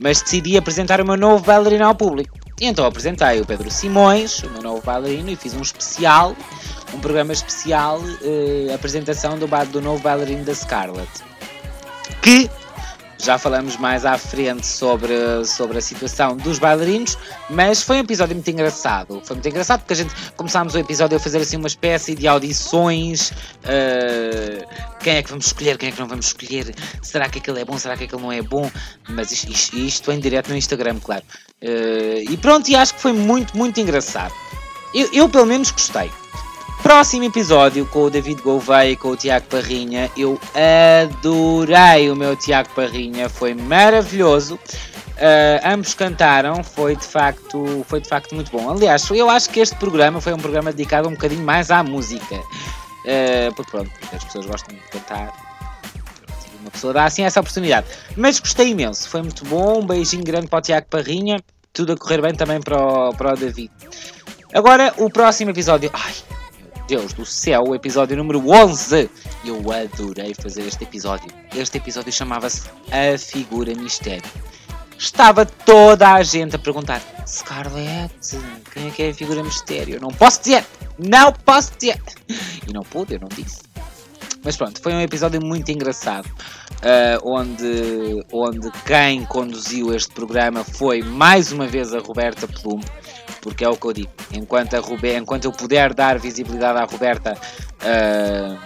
mas 0.00 0.22
decidi 0.22 0.56
apresentar 0.56 1.00
o 1.00 1.04
meu 1.04 1.16
novo 1.16 1.44
bailarino 1.44 1.84
ao 1.84 1.94
público. 1.96 2.38
E 2.60 2.66
então 2.66 2.86
apresentei 2.86 3.40
o 3.40 3.46
Pedro 3.46 3.68
Simões, 3.72 4.44
o 4.44 4.50
meu 4.50 4.62
novo 4.62 4.82
bailarino, 4.84 5.28
e 5.28 5.34
fiz 5.34 5.54
um 5.54 5.60
especial, 5.60 6.36
um 6.94 7.00
programa 7.00 7.32
especial, 7.32 7.98
uh, 7.98 8.72
apresentação 8.72 9.36
do, 9.36 9.48
do 9.72 9.80
novo 9.80 10.00
bailarino 10.00 10.44
da 10.44 10.54
Scarlett. 10.54 11.10
Que 12.22 12.48
já 13.18 13.36
falamos 13.36 13.76
mais 13.76 14.04
à 14.04 14.16
frente 14.16 14.66
sobre, 14.66 15.44
sobre 15.44 15.78
a 15.78 15.80
situação 15.80 16.36
dos 16.36 16.58
bailarinos, 16.58 17.18
mas 17.50 17.82
foi 17.82 17.96
um 17.96 18.00
episódio 18.00 18.34
muito 18.34 18.48
engraçado. 18.50 19.20
Foi 19.24 19.34
muito 19.34 19.48
engraçado 19.48 19.80
porque 19.80 19.92
a 19.94 19.96
gente 19.96 20.14
começámos 20.36 20.74
o 20.74 20.78
episódio 20.78 21.16
a 21.16 21.20
fazer 21.20 21.38
assim 21.38 21.56
uma 21.56 21.66
espécie 21.66 22.14
de 22.14 22.28
audições. 22.28 23.30
Uh, 23.30 24.66
quem 25.00 25.16
é 25.16 25.22
que 25.22 25.30
vamos 25.30 25.46
escolher, 25.46 25.76
quem 25.76 25.88
é 25.88 25.92
que 25.92 26.00
não 26.00 26.08
vamos 26.08 26.26
escolher? 26.26 26.74
Será 27.02 27.28
que 27.28 27.38
aquele 27.38 27.60
é 27.60 27.64
bom, 27.64 27.76
será 27.76 27.96
que 27.96 28.04
aquele 28.04 28.22
não 28.22 28.32
é 28.32 28.40
bom? 28.40 28.70
Mas 29.08 29.32
isto, 29.32 29.76
isto, 29.76 30.12
em 30.12 30.20
direto 30.20 30.48
no 30.48 30.56
Instagram, 30.56 30.98
claro. 31.00 31.24
Uh, 31.62 32.30
e 32.30 32.36
pronto, 32.36 32.68
e 32.68 32.76
acho 32.76 32.94
que 32.94 33.00
foi 33.00 33.12
muito, 33.12 33.56
muito 33.56 33.80
engraçado. 33.80 34.32
Eu, 34.94 35.12
eu 35.12 35.28
pelo 35.28 35.46
menos 35.46 35.70
gostei. 35.70 36.10
Próximo 36.88 37.24
episódio 37.24 37.84
com 37.84 38.04
o 38.04 38.10
David 38.10 38.40
Gouveia 38.40 38.92
e 38.92 38.96
com 38.96 39.10
o 39.10 39.16
Tiago 39.16 39.44
Parrinha. 39.48 40.10
Eu 40.16 40.40
adorei 41.04 42.10
o 42.10 42.16
meu 42.16 42.34
Tiago 42.34 42.70
Parrinha, 42.74 43.28
foi 43.28 43.52
maravilhoso. 43.52 44.54
Uh, 44.54 45.60
ambos 45.62 45.92
cantaram, 45.92 46.64
foi 46.64 46.96
de, 46.96 47.04
facto, 47.04 47.84
foi 47.86 48.00
de 48.00 48.08
facto 48.08 48.34
muito 48.34 48.50
bom. 48.50 48.70
Aliás, 48.70 49.06
eu 49.10 49.28
acho 49.28 49.50
que 49.50 49.60
este 49.60 49.76
programa 49.76 50.18
foi 50.18 50.32
um 50.32 50.38
programa 50.38 50.72
dedicado 50.72 51.08
um 51.08 51.12
bocadinho 51.12 51.44
mais 51.44 51.70
à 51.70 51.82
música. 51.82 52.36
Uh, 52.36 53.54
porque 53.54 53.70
pronto, 53.70 53.90
as 54.10 54.24
pessoas 54.24 54.46
gostam 54.46 54.74
de 54.74 54.82
cantar. 54.84 55.30
Uma 56.62 56.70
pessoa 56.70 56.94
dá 56.94 57.04
assim 57.04 57.22
essa 57.22 57.38
oportunidade. 57.38 57.86
Mas 58.16 58.40
gostei 58.40 58.70
imenso, 58.70 59.10
foi 59.10 59.20
muito 59.20 59.44
bom. 59.44 59.80
Um 59.80 59.86
beijinho 59.86 60.24
grande 60.24 60.46
para 60.46 60.58
o 60.58 60.62
Tiago 60.62 60.86
Parrinha. 60.88 61.38
Tudo 61.70 61.92
a 61.92 61.96
correr 61.98 62.22
bem 62.22 62.34
também 62.34 62.62
para 62.62 62.82
o, 62.82 63.12
para 63.12 63.34
o 63.34 63.36
David. 63.36 63.70
Agora, 64.54 64.94
o 64.96 65.10
próximo 65.10 65.50
episódio. 65.50 65.90
Ai, 65.92 66.14
Deus 66.88 67.12
do 67.12 67.26
céu, 67.26 67.64
o 67.68 67.74
episódio 67.74 68.16
número 68.16 68.50
11. 68.50 69.10
Eu 69.44 69.60
adorei 69.70 70.32
fazer 70.32 70.62
este 70.62 70.84
episódio. 70.84 71.28
Este 71.54 71.76
episódio 71.76 72.10
chamava-se 72.10 72.62
A 72.90 73.18
Figura 73.18 73.74
Mistério. 73.74 74.30
Estava 74.96 75.44
toda 75.44 76.14
a 76.14 76.22
gente 76.22 76.56
a 76.56 76.58
perguntar: 76.58 77.02
Scarlett, 77.26 78.38
quem 78.72 78.88
é 78.88 78.90
que 78.90 79.02
é 79.02 79.10
a 79.10 79.14
figura 79.14 79.44
mistério? 79.44 79.96
Eu 79.96 80.00
não 80.00 80.08
posso 80.08 80.40
dizer! 80.40 80.64
Não 80.98 81.30
posso 81.30 81.72
dizer! 81.78 82.00
E 82.66 82.72
não 82.72 82.82
pude, 82.82 83.16
eu 83.16 83.20
não 83.20 83.28
disse. 83.28 83.58
Mas 84.42 84.56
pronto, 84.56 84.80
foi 84.80 84.94
um 84.94 85.00
episódio 85.02 85.44
muito 85.44 85.70
engraçado. 85.70 86.26
Uh, 86.26 87.20
onde, 87.22 88.24
onde 88.32 88.70
quem 88.86 89.26
conduziu 89.26 89.94
este 89.94 90.14
programa 90.14 90.64
foi 90.64 91.02
mais 91.02 91.52
uma 91.52 91.66
vez 91.66 91.92
a 91.92 91.98
Roberta 91.98 92.48
Plume 92.48 92.84
porque 93.40 93.64
é 93.64 93.68
o 93.68 93.76
que 93.76 93.86
eu 93.86 93.92
digo. 93.92 94.10
Enquanto, 94.32 94.74
a 94.74 94.80
Roberta, 94.80 95.18
enquanto 95.18 95.44
eu 95.44 95.52
puder 95.52 95.94
dar 95.94 96.18
visibilidade 96.18 96.78
à 96.78 96.84
Roberta 96.84 97.36
uh, 97.82 98.58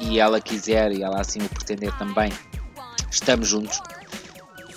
e 0.00 0.18
ela 0.18 0.40
quiser 0.40 0.92
e 0.92 1.02
ela 1.02 1.20
assim 1.20 1.40
o 1.40 1.48
pretender 1.48 1.92
também, 1.96 2.32
estamos 3.10 3.48
juntos. 3.48 3.80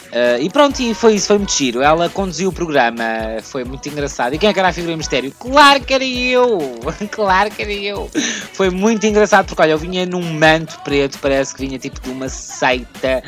Uh, 0.08 0.42
e 0.42 0.50
pronto, 0.50 0.80
e 0.80 0.94
foi 0.94 1.16
isso, 1.16 1.28
foi 1.28 1.38
muito 1.38 1.52
giro. 1.52 1.82
Ela 1.82 2.10
conduziu 2.10 2.50
o 2.50 2.54
programa, 2.54 3.04
foi 3.44 3.66
muito 3.66 3.88
engraçado. 3.90 4.34
E 4.34 4.38
quem 4.38 4.50
é 4.50 4.54
que 4.54 4.60
era 4.60 4.70
a 4.70 4.74
figura 4.74 4.94
de 4.94 4.98
mistério? 4.98 5.34
Claro 5.38 5.84
que 5.84 5.94
era 5.94 6.06
eu! 6.06 6.80
claro 7.12 7.52
que 7.52 7.62
era 7.62 7.74
eu! 7.74 8.10
Foi 8.54 8.70
muito 8.70 9.06
engraçado 9.06 9.48
porque, 9.48 9.62
olha, 9.62 9.72
eu 9.72 9.78
vinha 9.78 10.06
num 10.06 10.22
manto 10.22 10.80
preto, 10.80 11.20
parece 11.20 11.54
que 11.54 11.66
vinha 11.66 11.78
tipo 11.78 12.00
de 12.00 12.10
uma 12.10 12.30
seita, 12.30 13.22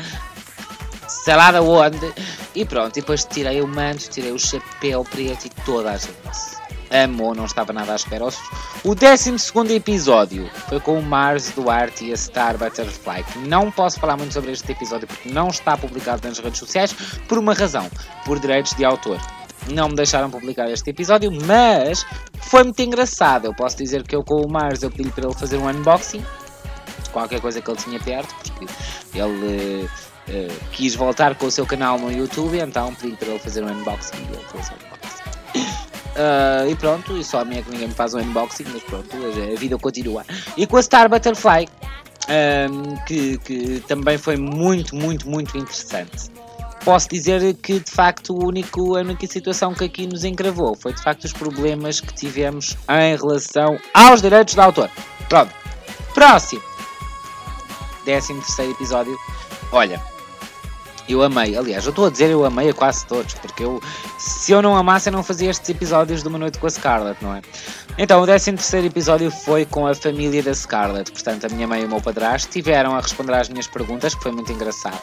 sei 1.24 1.36
lá 1.36 1.52
de 1.52 1.58
onde. 1.58 2.12
E 2.54 2.64
pronto, 2.64 2.96
e 2.96 3.00
depois 3.00 3.24
tirei 3.24 3.60
o 3.60 3.68
manto, 3.68 4.08
tirei 4.10 4.32
o 4.32 4.38
chapéu 4.38 5.04
preto 5.04 5.46
e 5.46 5.50
toda 5.64 5.92
a 5.92 5.96
gente 5.96 6.60
amou, 6.90 7.34
não 7.34 7.44
estava 7.44 7.72
nada 7.72 7.92
à 7.92 7.96
espera. 7.96 8.26
O 8.84 8.94
12 8.94 9.36
episódio 9.74 10.50
foi 10.68 10.80
com 10.80 10.98
o 10.98 11.02
Mars 11.02 11.50
Duarte 11.50 12.06
e 12.06 12.12
a 12.12 12.16
Star 12.16 12.58
Butterfly. 12.58 13.24
Não 13.46 13.70
posso 13.70 13.98
falar 14.00 14.16
muito 14.16 14.34
sobre 14.34 14.50
este 14.52 14.72
episódio 14.72 15.06
porque 15.06 15.28
não 15.28 15.48
está 15.48 15.76
publicado 15.76 16.26
nas 16.26 16.38
redes 16.38 16.58
sociais 16.58 16.92
por 17.28 17.38
uma 17.38 17.54
razão: 17.54 17.88
por 18.24 18.38
direitos 18.38 18.74
de 18.74 18.84
autor. 18.84 19.18
Não 19.68 19.88
me 19.88 19.94
deixaram 19.94 20.30
publicar 20.30 20.68
este 20.70 20.90
episódio, 20.90 21.30
mas 21.46 22.04
foi 22.40 22.64
muito 22.64 22.80
engraçado. 22.80 23.44
Eu 23.44 23.54
posso 23.54 23.76
dizer 23.76 24.02
que 24.02 24.16
eu 24.16 24.24
com 24.24 24.42
o 24.42 24.50
Mars 24.50 24.82
eu 24.82 24.90
pedi 24.90 25.10
para 25.10 25.26
ele 25.26 25.34
fazer 25.34 25.58
um 25.58 25.68
unboxing 25.68 26.24
de 27.02 27.10
qualquer 27.10 27.40
coisa 27.40 27.60
que 27.60 27.70
ele 27.70 27.78
tinha 27.78 28.00
perto, 28.00 28.34
porque 28.34 28.66
ele. 29.14 29.88
Uh, 30.30 30.70
quis 30.70 30.94
voltar 30.94 31.34
com 31.34 31.46
o 31.46 31.50
seu 31.50 31.66
canal 31.66 31.98
no 31.98 32.12
YouTube, 32.12 32.58
então 32.58 32.94
pedi 32.94 33.16
para 33.16 33.28
ele 33.28 33.38
fazer 33.40 33.64
um 33.64 33.68
unboxing 33.68 34.16
e 34.16 34.32
ele 34.32 34.44
fez 34.52 34.70
um 34.70 34.74
unboxing. 34.74 35.20
Uh, 36.10 36.70
e 36.70 36.74
pronto, 36.76 37.16
e 37.16 37.24
só 37.24 37.40
a 37.40 37.44
minha 37.44 37.62
que 37.62 37.70
ninguém 37.70 37.88
me 37.88 37.94
faz 37.94 38.14
um 38.14 38.20
unboxing, 38.20 38.64
mas 38.72 38.82
pronto, 38.84 39.08
a 39.16 39.58
vida 39.58 39.76
continua. 39.78 40.24
E 40.56 40.66
com 40.66 40.76
a 40.76 40.82
Star 40.82 41.08
Butterfly, 41.08 41.68
um, 42.30 42.96
que, 43.06 43.38
que 43.38 43.80
também 43.88 44.18
foi 44.18 44.36
muito, 44.36 44.94
muito, 44.94 45.28
muito 45.28 45.56
interessante. 45.58 46.30
Posso 46.84 47.08
dizer 47.08 47.54
que 47.54 47.78
de 47.80 47.90
facto 47.90 48.32
o 48.32 48.46
único, 48.46 48.96
a 48.96 49.00
única 49.00 49.26
situação 49.26 49.74
que 49.74 49.84
aqui 49.84 50.06
nos 50.06 50.24
engravou 50.24 50.74
foi 50.74 50.94
de 50.94 51.02
facto 51.02 51.24
os 51.24 51.32
problemas 51.32 52.00
que 52.00 52.14
tivemos 52.14 52.76
em 52.88 53.16
relação 53.16 53.78
aos 53.92 54.22
direitos 54.22 54.54
de 54.54 54.60
autor. 54.60 54.90
Pronto, 55.28 55.52
próximo, 56.14 56.62
13 58.04 58.34
terceiro 58.34 58.72
episódio. 58.72 59.18
Olha, 59.72 60.02
eu 61.12 61.22
amei, 61.22 61.56
aliás, 61.56 61.84
eu 61.84 61.90
estou 61.90 62.06
a 62.06 62.10
dizer 62.10 62.30
eu 62.30 62.44
amei 62.44 62.70
a 62.70 62.74
quase 62.74 63.06
todos, 63.06 63.34
porque 63.34 63.64
eu, 63.64 63.82
se 64.18 64.52
eu 64.52 64.62
não 64.62 64.76
amasse, 64.76 65.08
eu 65.08 65.12
não 65.12 65.22
fazia 65.22 65.50
estes 65.50 65.68
episódios 65.68 66.22
de 66.22 66.28
Uma 66.28 66.38
Noite 66.38 66.58
com 66.58 66.66
a 66.66 66.70
Scarlett, 66.70 67.22
não 67.22 67.34
é? 67.34 67.42
Então, 67.98 68.22
o 68.22 68.24
13 68.24 68.52
terceiro 68.52 68.86
episódio 68.86 69.30
foi 69.30 69.64
com 69.64 69.86
a 69.86 69.94
família 69.94 70.42
da 70.42 70.54
Scarlett, 70.54 71.10
portanto, 71.12 71.46
a 71.46 71.48
minha 71.48 71.66
mãe 71.66 71.82
e 71.82 71.84
o 71.84 71.88
meu 71.88 72.00
padrasto 72.00 72.50
tiveram 72.50 72.94
a 72.94 73.00
responder 73.00 73.34
às 73.34 73.48
minhas 73.48 73.66
perguntas, 73.66 74.14
que 74.14 74.22
foi 74.22 74.32
muito 74.32 74.50
engraçado. 74.52 75.00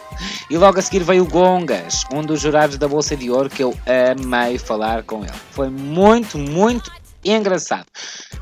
E 0.50 0.58
logo 0.58 0.80
a 0.80 0.82
seguir 0.82 1.04
veio 1.04 1.24
o 1.24 1.28
Gongas, 1.28 2.04
um 2.14 2.22
dos 2.22 2.42
jurados 2.42 2.78
da 2.78 2.88
Bolsa 2.88 3.16
de 3.16 3.30
Ouro, 3.30 3.50
que 3.50 3.64
eu 3.64 3.78
amei 4.18 4.58
falar 4.58 5.04
com 5.04 5.24
ele. 5.24 5.34
Foi 5.52 5.70
muito, 5.70 6.38
muito 6.38 6.92
engraçado. 7.24 7.86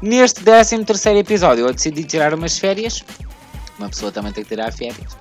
Neste 0.02 0.44
13 0.44 0.84
terceiro 0.86 1.20
episódio, 1.20 1.66
eu 1.68 1.74
decidi 1.74 2.04
tirar 2.04 2.34
umas 2.34 2.58
férias, 2.58 3.04
uma 3.78 3.90
pessoa 3.90 4.12
também 4.12 4.32
tem 4.32 4.44
que 4.44 4.50
tirar 4.50 4.72
férias 4.72 5.18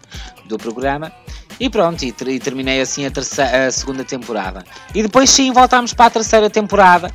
do 0.46 0.58
programa. 0.58 1.12
E 1.58 1.70
pronto, 1.70 2.04
e, 2.04 2.14
e 2.26 2.40
terminei 2.40 2.80
assim 2.80 3.06
a, 3.06 3.10
terceira, 3.10 3.66
a 3.66 3.70
segunda 3.70 4.04
temporada. 4.04 4.64
E 4.94 5.02
depois 5.02 5.30
sim 5.30 5.52
voltámos 5.52 5.92
para 5.92 6.06
a 6.06 6.10
terceira 6.10 6.50
temporada, 6.50 7.12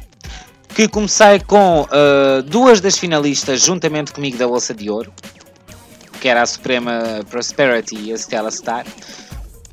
que 0.74 0.88
comecei 0.88 1.39
com 1.41 1.81
uh, 1.81 2.41
duas 2.43 2.79
das 2.79 2.98
finalistas 2.98 3.62
juntamente 3.62 4.13
comigo 4.13 4.38
da 4.38 4.48
Bolsa 4.48 4.74
de 4.74 4.89
Ouro, 4.89 5.12
que 6.22 6.27
era 6.27 6.41
a 6.41 6.46
Suprema 6.46 7.01
Prosperity 7.29 7.96
e 7.96 8.13
a 8.13 8.17
Stella 8.17 8.51
Star. 8.51 8.86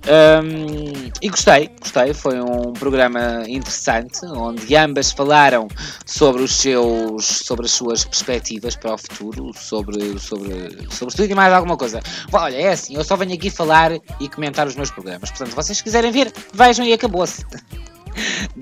Um, 0.06 1.10
e 1.20 1.28
gostei, 1.28 1.68
gostei, 1.80 2.14
foi 2.14 2.40
um 2.40 2.72
programa 2.72 3.42
interessante 3.48 4.24
onde 4.26 4.76
ambas 4.76 5.10
falaram 5.10 5.66
sobre 6.04 6.42
os 6.42 6.54
seus, 6.54 7.24
sobre 7.24 7.66
as 7.66 7.72
suas 7.72 8.04
perspectivas 8.04 8.76
para 8.76 8.94
o 8.94 8.98
futuro, 8.98 9.50
sobre, 9.54 10.16
sobre, 10.20 10.86
sobre 10.90 11.14
tudo 11.16 11.30
e 11.30 11.34
mais 11.34 11.52
alguma 11.52 11.76
coisa. 11.76 12.00
Olha, 12.32 12.54
é 12.54 12.68
assim, 12.68 12.94
eu 12.94 13.02
só 13.02 13.16
venho 13.16 13.34
aqui 13.34 13.50
falar 13.50 13.92
e 14.20 14.28
comentar 14.28 14.66
os 14.66 14.76
meus 14.76 14.90
programas. 14.92 15.30
Portanto, 15.30 15.50
se 15.50 15.56
vocês 15.56 15.80
quiserem 15.80 16.12
ver, 16.12 16.32
vejam 16.52 16.84
e 16.84 16.92
acabou-se. 16.92 17.44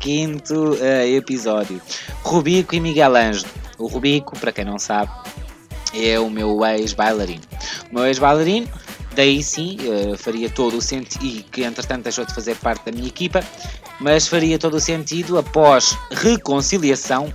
15 0.00 0.52
uh, 0.52 1.16
episódio. 1.16 1.80
Rubico 2.22 2.74
e 2.74 2.80
Miguel 2.80 3.14
Ângelo. 3.16 3.50
O 3.78 3.86
Rubico, 3.86 4.38
para 4.38 4.50
quem 4.50 4.64
não 4.64 4.78
sabe, 4.78 5.10
é 5.94 6.18
o 6.18 6.28
meu 6.28 6.64
ex-bailarino. 6.64 7.42
O 7.90 7.94
meu 7.94 8.06
ex-bailarino 8.06 8.68
daí 9.14 9.42
sim 9.42 9.76
uh, 9.80 10.16
faria 10.16 10.48
todo 10.48 10.76
o 10.76 10.82
sentido, 10.82 11.24
e 11.24 11.42
que 11.42 11.62
entretanto 11.62 12.04
deixou 12.04 12.24
de 12.24 12.34
fazer 12.34 12.56
parte 12.56 12.84
da 12.86 12.92
minha 12.92 13.08
equipa, 13.08 13.44
mas 14.00 14.26
faria 14.26 14.58
todo 14.58 14.74
o 14.74 14.80
sentido 14.80 15.38
após 15.38 15.96
reconciliação 16.10 17.32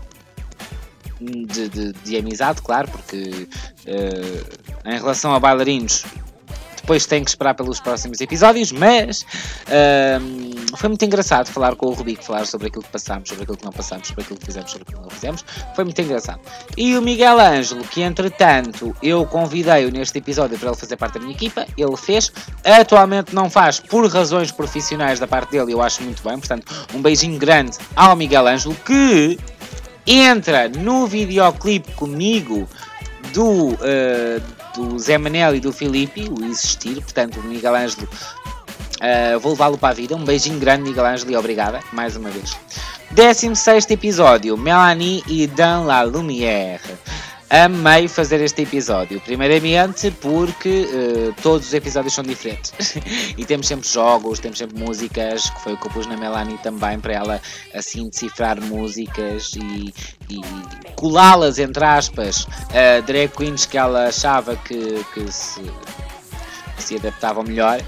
de, 1.20 1.70
de, 1.70 1.94
de 1.94 2.18
amizade, 2.18 2.62
claro, 2.62 2.90
porque 2.90 3.48
uh, 3.88 4.90
em 4.90 4.98
relação 4.98 5.34
a 5.34 5.40
bailarinos 5.40 6.04
depois 6.86 7.08
tem 7.08 7.24
que 7.24 7.32
esperar 7.32 7.56
pelos 7.56 7.80
próximos 7.80 8.22
episódios, 8.22 8.72
mas 8.72 9.26
foi 10.78 10.88
muito 10.88 11.04
engraçado 11.04 11.48
falar 11.48 11.76
com 11.76 11.88
o 11.88 11.94
Rubico, 11.94 12.24
falar 12.24 12.46
sobre 12.46 12.68
aquilo 12.68 12.84
que 12.84 12.90
passámos, 12.90 13.28
sobre 13.28 13.44
aquilo 13.44 13.58
que 13.58 13.66
não 13.66 13.72
passámos, 13.72 14.08
sobre 14.08 14.22
aquilo 14.22 14.40
que 14.40 14.46
fizemos, 14.46 14.72
sobre 14.72 14.84
aquilo 14.84 15.00
que 15.00 15.04
não 15.04 15.10
fizemos. 15.10 15.46
Foi 15.76 15.84
muito 15.84 16.00
engraçado. 16.00 16.40
E 16.78 16.96
o 16.96 17.02
Miguel 17.02 17.40
Ângelo, 17.40 17.84
que 17.86 18.04
entretanto 18.04 18.96
eu 19.02 19.26
convidei-o 19.26 19.92
neste 19.92 20.20
episódio 20.20 20.60
para 20.60 20.70
ele 20.70 20.78
fazer 20.78 20.96
parte 20.96 21.16
da 21.16 21.22
minha 21.22 21.34
equipa, 21.34 21.66
ele 21.76 21.98
fez. 21.98 22.32
Atualmente 22.64 23.34
não 23.34 23.50
faz 23.50 23.80
por 23.80 24.08
razões 24.08 24.52
profissionais 24.52 25.20
da 25.20 25.26
parte 25.26 25.52
dele, 25.52 25.74
eu 25.74 25.82
acho 25.82 26.04
muito 26.04 26.22
bem. 26.22 26.38
Portanto, 26.38 26.72
um 26.94 27.02
beijinho 27.02 27.40
grande 27.40 27.78
ao 27.96 28.16
Miguel 28.16 28.48
Ângelo 28.48 28.76
que 28.76 29.40
entra 30.06 30.70
no 30.70 31.08
videoclipe 31.08 31.92
comigo 31.94 32.70
do, 33.34 33.70
uh, 33.70 34.42
do 34.76 35.00
Zé 35.00 35.18
Manel 35.18 35.56
e 35.56 35.60
do 35.60 35.72
Filipe, 35.72 36.30
o 36.30 36.44
Existir, 36.46 37.02
portanto, 37.02 37.40
o 37.40 37.44
Miguel 37.44 37.76
Ângelo, 37.76 38.08
uh, 38.08 39.40
vou 39.40 39.54
levá-lo 39.54 39.78
para 39.78 39.90
a 39.90 39.94
vida. 39.94 40.16
Um 40.16 40.24
beijinho 40.24 40.60
grande, 40.60 40.84
Miguel 40.84 41.06
Ângelo, 41.06 41.32
e 41.32 41.36
obrigada, 41.36 41.80
mais 41.92 42.16
uma 42.16 42.30
vez. 42.30 42.58
16 43.12 43.90
episódio, 43.90 44.58
Melanie 44.58 45.24
e 45.28 45.48
Dan 45.48 45.86
La 45.86 46.04
Lumière. 46.04 46.82
Amei 47.48 48.08
fazer 48.08 48.42
este 48.42 48.64
episódio, 48.64 49.22
primeiramente 49.22 50.10
porque 50.10 50.88
uh, 50.92 51.42
todos 51.44 51.68
os 51.68 51.74
episódios 51.76 52.14
são 52.14 52.24
diferentes 52.24 52.74
e 53.38 53.46
temos 53.46 53.68
sempre 53.68 53.88
jogos, 53.88 54.40
temos 54.40 54.58
sempre 54.58 54.80
músicas, 54.80 55.52
que 55.52 55.62
foi 55.62 55.74
o 55.74 55.78
que 55.78 55.86
eu 55.86 55.92
pus 55.92 56.08
na 56.08 56.18
Melanie 56.18 56.58
também 56.58 57.00
para 57.00 57.14
ela 57.14 57.42
assim 57.76 58.10
decifrar 58.10 58.60
músicas 58.60 59.52
e, 59.56 59.94
e 60.28 60.42
colá-las 60.96 61.60
entre 61.60 61.86
aspas 61.86 62.48
a 62.72 63.02
drag 63.02 63.30
queens 63.30 63.68
que 63.68 63.78
ela 63.78 64.08
achava 64.08 64.56
que, 64.56 65.06
que, 65.14 65.32
se, 65.32 65.62
que 66.78 66.84
se 66.84 66.96
adaptavam 66.96 67.44
melhor. 67.44 67.80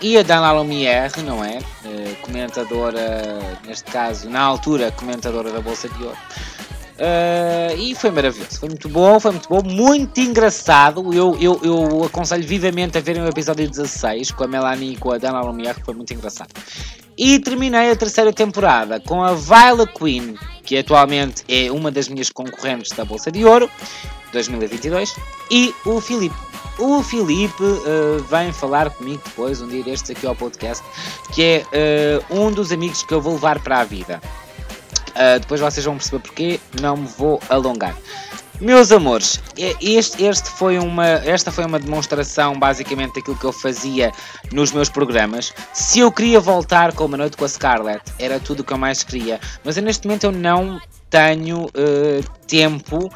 E 0.00 0.16
a 0.16 0.22
Dana 0.22 0.52
Lumière, 0.52 1.20
não 1.22 1.44
é? 1.44 1.58
Uh, 1.84 2.16
comentadora, 2.22 3.58
neste 3.66 3.90
caso, 3.90 4.30
na 4.30 4.40
altura, 4.40 4.90
comentadora 4.92 5.50
da 5.50 5.60
Bolsa 5.60 5.90
de 5.90 6.04
Ouro. 6.04 6.16
Uh, 7.00 7.74
e 7.78 7.94
foi 7.94 8.10
maravilhoso, 8.10 8.60
foi 8.60 8.68
muito 8.68 8.86
bom, 8.90 9.18
foi 9.18 9.30
muito 9.30 9.48
bom, 9.48 9.62
muito 9.64 10.20
engraçado. 10.20 11.14
Eu, 11.14 11.34
eu, 11.40 11.58
eu 11.64 12.04
aconselho 12.04 12.46
vivamente 12.46 12.98
a 12.98 13.00
verem 13.00 13.22
o 13.22 13.26
episódio 13.26 13.66
16 13.66 14.32
com 14.32 14.44
a 14.44 14.46
Melanie 14.46 14.92
e 14.92 14.96
com 14.98 15.10
a 15.10 15.16
Dana 15.16 15.40
Lumière, 15.40 15.78
que 15.78 15.84
foi 15.86 15.94
muito 15.94 16.12
engraçado. 16.12 16.50
E 17.16 17.38
terminei 17.38 17.90
a 17.90 17.96
terceira 17.96 18.34
temporada 18.34 19.00
com 19.00 19.24
a 19.24 19.32
Viola 19.32 19.86
Queen, 19.86 20.36
que 20.62 20.76
atualmente 20.76 21.42
é 21.48 21.72
uma 21.72 21.90
das 21.90 22.06
minhas 22.06 22.28
concorrentes 22.28 22.92
da 22.92 23.02
Bolsa 23.02 23.32
de 23.32 23.46
Ouro 23.46 23.70
2022, 24.32 25.16
e 25.50 25.74
o 25.86 26.02
Filipe. 26.02 26.36
O 26.78 27.02
Filipe 27.02 27.62
uh, 27.62 28.22
vem 28.30 28.52
falar 28.52 28.90
comigo 28.90 29.22
depois, 29.24 29.62
um 29.62 29.68
dia 29.68 29.82
destes, 29.82 30.10
aqui 30.10 30.26
ao 30.26 30.36
podcast, 30.36 30.84
que 31.34 31.42
é 31.42 32.20
uh, 32.30 32.42
um 32.42 32.52
dos 32.52 32.72
amigos 32.72 33.02
que 33.02 33.12
eu 33.12 33.22
vou 33.22 33.34
levar 33.34 33.58
para 33.60 33.80
a 33.80 33.84
vida. 33.84 34.20
Uh, 35.10 35.40
depois 35.40 35.60
vocês 35.60 35.84
vão 35.84 35.96
perceber 35.96 36.22
porquê, 36.22 36.60
não 36.80 36.96
me 36.96 37.06
vou 37.06 37.40
alongar. 37.48 37.96
Meus 38.60 38.92
amores, 38.92 39.40
este, 39.80 40.22
este 40.22 40.50
foi 40.50 40.78
uma, 40.78 41.06
esta 41.06 41.50
foi 41.50 41.64
uma 41.64 41.78
demonstração 41.78 42.58
basicamente 42.58 43.14
daquilo 43.14 43.34
que 43.36 43.46
eu 43.46 43.52
fazia 43.52 44.12
nos 44.52 44.70
meus 44.70 44.90
programas. 44.90 45.50
Se 45.72 46.00
eu 46.00 46.12
queria 46.12 46.38
voltar 46.38 46.92
com 46.92 47.06
uma 47.06 47.16
noite 47.16 47.38
com 47.38 47.46
a 47.46 47.48
Scarlett, 47.48 48.02
era 48.18 48.38
tudo 48.38 48.60
o 48.60 48.64
que 48.64 48.74
eu 48.74 48.76
mais 48.76 49.02
queria. 49.02 49.40
Mas 49.64 49.78
neste 49.78 50.06
momento 50.06 50.24
eu 50.24 50.32
não 50.32 50.78
tenho 51.08 51.64
uh, 51.64 52.22
tempo 52.46 53.10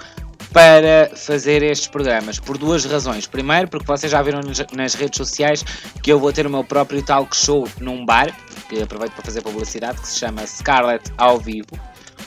para 0.54 1.11
fazer 1.16 1.64
estes 1.64 1.88
programas, 1.88 2.38
por 2.38 2.56
duas 2.56 2.84
razões. 2.84 3.26
Primeiro, 3.26 3.66
porque 3.66 3.87
vocês 3.87 4.12
já 4.12 4.23
viram 4.23 4.40
nas 4.73 4.94
redes 4.94 5.16
sociais 5.16 5.64
que 6.00 6.12
eu 6.12 6.20
vou 6.20 6.32
ter 6.32 6.46
o 6.46 6.50
meu 6.50 6.62
próprio 6.62 7.02
talk 7.02 7.37
show 7.37 7.68
num 7.80 8.06
bar, 8.06 8.32
que 8.68 8.80
aproveito 8.80 9.12
para 9.14 9.25
fazer 9.25 9.42
publicidade, 9.42 10.00
que 10.00 10.06
se 10.06 10.20
chama 10.20 10.46
Scarlett 10.46 11.12
ao 11.18 11.40
vivo 11.40 11.76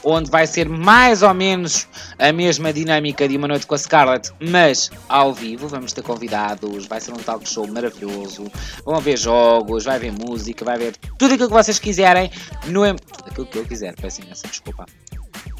onde 0.04 0.30
vai 0.30 0.46
ser 0.46 0.68
mais 0.68 1.22
ou 1.22 1.34
menos 1.34 1.88
a 2.18 2.32
mesma 2.32 2.72
dinâmica 2.72 3.26
de 3.26 3.36
uma 3.36 3.48
noite 3.48 3.66
com 3.66 3.74
a 3.74 3.78
Scarlett, 3.78 4.32
mas 4.38 4.90
ao 5.08 5.34
vivo. 5.34 5.66
Vamos 5.66 5.92
ter 5.92 6.02
convidados, 6.02 6.86
vai 6.86 7.00
ser 7.00 7.12
um 7.12 7.16
talk 7.16 7.48
show 7.48 7.66
maravilhoso. 7.66 8.44
Vão 8.84 8.94
haver 8.94 9.18
jogos, 9.18 9.86
vai 9.86 9.96
haver 9.96 10.12
música, 10.12 10.64
vai 10.64 10.76
haver 10.76 10.96
tudo 11.18 11.34
aquilo 11.34 11.48
que 11.48 11.54
vocês 11.54 11.80
quiserem 11.80 12.30
no. 12.66 12.94
Tudo 12.94 13.30
aquilo 13.30 13.46
que 13.46 13.58
eu 13.58 13.64
quiser, 13.64 13.94
peço 13.96 14.22
imensa 14.22 14.46
desculpa. 14.46 14.86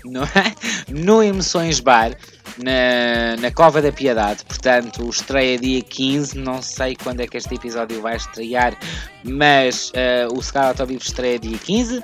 No, 0.04 0.20
no 0.88 1.22
Emoções 1.22 1.80
Bar 1.80 2.16
na, 2.58 3.36
na 3.40 3.50
Cova 3.50 3.80
da 3.80 3.92
Piedade. 3.92 4.44
Portanto, 4.44 5.08
estreia 5.08 5.58
dia 5.58 5.82
15. 5.82 6.38
Não 6.38 6.60
sei 6.62 6.96
quando 6.96 7.20
é 7.20 7.26
que 7.26 7.36
este 7.36 7.54
episódio 7.54 8.00
vai 8.00 8.16
estrear, 8.16 8.76
mas 9.24 9.90
uh, 9.90 10.36
o 10.36 10.42
Scarlet 10.42 10.84
vivo 10.84 11.02
estreia 11.02 11.38
dia 11.38 11.58
15. 11.58 12.02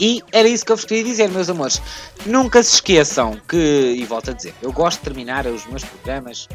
E 0.00 0.22
era 0.32 0.48
isso 0.48 0.64
que 0.64 0.72
eu 0.72 0.76
vos 0.76 0.84
queria 0.84 1.04
dizer, 1.04 1.28
meus 1.30 1.48
amores. 1.48 1.80
Nunca 2.26 2.62
se 2.62 2.74
esqueçam 2.74 3.40
que, 3.48 3.94
e 3.96 4.04
volto 4.04 4.30
a 4.30 4.34
dizer, 4.34 4.54
eu 4.60 4.72
gosto 4.72 4.98
de 4.98 5.04
terminar 5.04 5.46
os 5.46 5.64
meus 5.66 5.84
programas, 5.84 6.48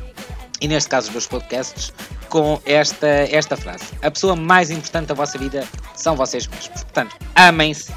e 0.59 0.67
neste 0.67 0.89
caso 0.89 1.07
os 1.07 1.13
meus 1.13 1.27
podcasts, 1.27 1.93
com 2.29 2.59
esta, 2.65 3.07
esta 3.07 3.55
frase: 3.55 3.85
A 4.01 4.11
pessoa 4.11 4.35
mais 4.35 4.69
importante 4.69 5.07
da 5.07 5.13
vossa 5.13 5.37
vida 5.37 5.65
são 5.95 6.15
vocês 6.15 6.47
mesmos. 6.47 6.67
Portanto, 6.67 7.15
amem-se, 7.35 7.91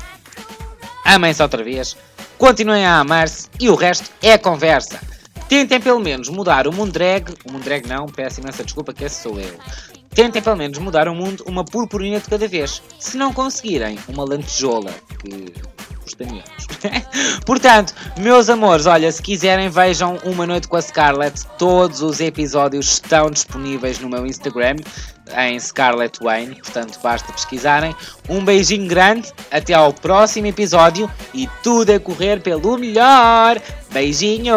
amem-se 1.04 1.42
outra 1.42 1.64
vez, 1.64 1.96
continuem 2.40 2.86
a 2.86 3.00
amar-se 3.00 3.50
e 3.60 3.68
o 3.68 3.74
resto 3.74 4.10
é 4.22 4.38
conversa. 4.38 4.98
Tentem 5.46 5.78
pelo 5.78 6.00
menos 6.00 6.30
mudar 6.30 6.66
o 6.66 6.72
mundo 6.72 6.90
drag, 6.90 7.34
o 7.44 7.52
mundo 7.52 7.62
drag 7.62 7.86
não, 7.86 8.06
peço 8.06 8.40
imensa 8.40 8.64
desculpa 8.64 8.94
que 8.94 9.04
esse 9.04 9.22
sou 9.22 9.38
eu. 9.38 9.58
Tentem 10.14 10.40
pelo 10.40 10.56
menos 10.56 10.78
mudar 10.78 11.06
o 11.06 11.14
mundo 11.14 11.44
uma 11.46 11.62
purpurina 11.66 12.18
de 12.18 12.30
cada 12.30 12.48
vez. 12.48 12.82
Se 12.98 13.18
não 13.18 13.30
conseguirem, 13.30 13.98
uma 14.08 14.24
lantejola, 14.24 14.90
que 15.18 15.52
custa 16.02 16.24
menos. 16.24 16.66
Portanto, 17.44 17.94
meus 18.18 18.48
amores, 18.48 18.86
olha, 18.86 19.12
se 19.12 19.20
quiserem 19.20 19.68
vejam 19.68 20.18
Uma 20.24 20.46
Noite 20.46 20.66
com 20.66 20.76
a 20.76 20.82
Scarlett. 20.82 21.46
Todos 21.58 22.00
os 22.00 22.20
episódios 22.20 22.92
estão 22.92 23.30
disponíveis 23.30 24.00
no 24.00 24.08
meu 24.08 24.26
Instagram 24.26 24.76
em 25.36 25.58
Scarlett 25.58 26.22
Wayne, 26.22 26.56
portanto 26.56 26.98
basta 27.02 27.32
pesquisarem. 27.32 27.94
Um 28.28 28.44
beijinho 28.44 28.88
grande, 28.88 29.32
até 29.50 29.74
ao 29.74 29.92
próximo 29.92 30.46
episódio 30.46 31.10
e 31.32 31.48
tudo 31.62 31.90
a 31.90 32.00
correr 32.00 32.40
pelo 32.40 32.76
melhor. 32.78 33.60
Beijinho! 33.92 34.54